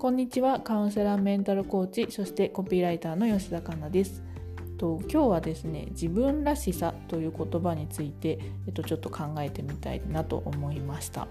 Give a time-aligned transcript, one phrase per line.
[0.00, 0.60] こんにちは。
[0.60, 4.22] カウンセラーメンタルコーチそしてコピーライターの吉田香奈です。
[4.78, 11.28] と今日はですね自分らしさという言葉について、えっと、ちょっと考えてみたいなと思いました。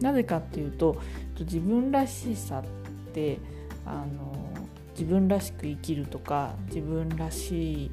[0.00, 1.02] なぜかっていうと
[1.40, 3.40] 自分らしさって
[3.84, 4.54] あの
[4.92, 7.90] 自分らしく生きるとか自分らしい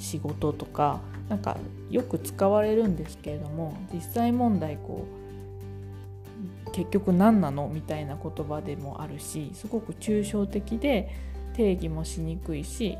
[0.00, 1.58] 仕事とかなんか
[1.90, 5.23] よく使われるんですけれども実際問題こう
[6.74, 7.70] 結局何なの？
[7.72, 11.08] みたいな言葉でもあるしすごく抽象的で
[11.54, 12.98] 定義もしにくいし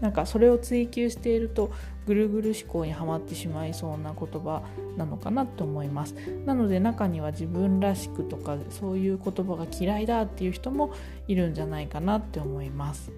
[0.00, 1.70] なんかそれを追求していると
[2.06, 4.62] ぐるぐる思考にはまってしまいそうな言葉
[4.96, 6.14] なのかなと思います。
[6.46, 10.92] なので中には自分らしくとかそういう言葉が嫌いだっていう人も
[11.28, 13.12] いるんじゃないかなって思います。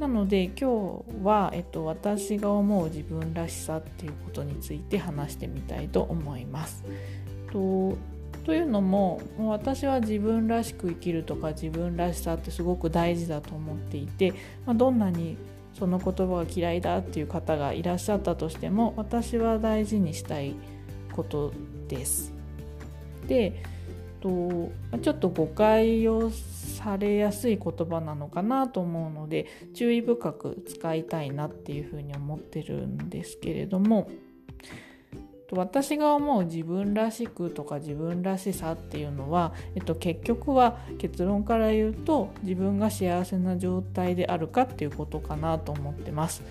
[0.00, 6.82] なので今日は、えっと、私が思う自分らしさっていうことについて話してみたいと思います。
[7.52, 7.96] と
[8.44, 14.32] というのも私は自分らしく生きるとか自分らしさってすごく大事だと思っていて、
[14.66, 15.36] まあ、どんなに
[15.78, 20.54] その言葉が嫌いだっていう方がいらっしゃったとしても私は大事にしたい
[21.12, 21.52] こと
[21.88, 22.32] です。
[23.26, 23.62] で
[24.24, 24.72] と
[25.02, 34.10] ちょっと誤解をされやすい言葉なのかなと思うので注意深く使いたいなっていうふうに思ってるんですけれども
[35.54, 46.42] 私が思う自分らしくとか自分らしさっていうのは、えっと、結局は結論から言うと自分が幸せな状態であるかっていうことかなと思ってます。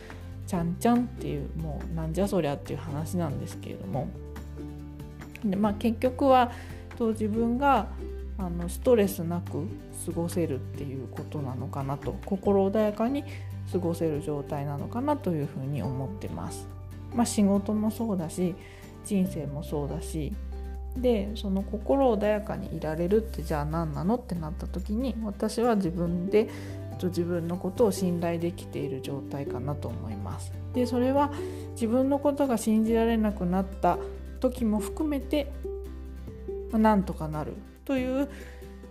[0.48, 4.10] ちゃんちゃんっていうもうなんじゃそりゃっていう話なんですけれども
[5.44, 6.52] で、まあ、結局は
[6.98, 7.88] と自分が
[8.38, 9.68] あのストレスなく
[10.06, 13.24] 過ごせるっていうことなのかなと心穏やかに
[13.72, 16.68] 過ごせる状態なのかなというふうに思ってます。
[17.16, 18.56] まあ、仕事もそうだし
[19.06, 20.34] 人生もそうだし
[20.98, 26.50] でその心穏やかにいられるってじゃあ何なのってなった時に私は自分で
[27.02, 30.54] 自分のことを信頼できている状態かなと思います。
[30.74, 31.32] でそれは
[31.74, 33.98] 自分のことが信じられなくなった
[34.40, 35.52] 時も含めて
[36.72, 37.54] なんとかなる
[37.86, 38.30] という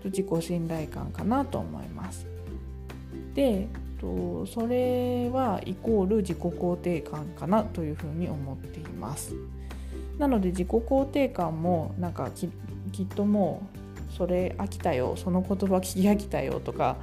[0.04, 2.26] 自己信頼感かなと思います。
[3.34, 3.68] で
[4.02, 9.34] それはイコール自己肯定感かなというふうに思っています。
[10.22, 13.66] なので自己肯定感もなんかきっとも
[14.08, 16.96] うそれ飽きたよその言葉聞き飽きたよとか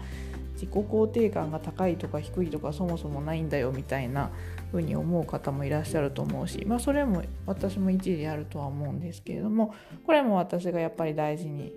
[0.54, 4.30] 自己肯定感が高いとか低いとかそもそもないんだよみたいな
[4.72, 9.76] 風に思う方もいらっしゃると思うし、まあ、それも私も一理あるとは思うんですけれども
[10.06, 11.74] これも私がやっぱり大事に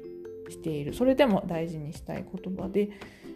[0.48, 2.91] しているそれでも大事にしたい言葉で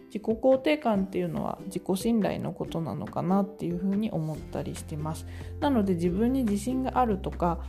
[0.07, 5.25] 自己肯定感っていうのは自己信頼のことなのかなっていうふうに思ったりしてます。
[5.59, 7.59] なので自分に自信があるとか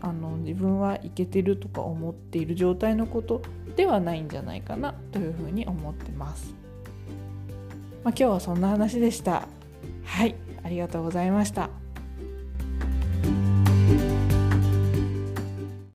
[0.00, 3.42] あの自分はいけてるとか思っている状態のこと
[3.76, 6.54] ではないんじゃないかなというふうに思ってます、
[8.04, 9.48] まあ、今日はそんな話でした。
[10.04, 11.83] はいありがとうございました。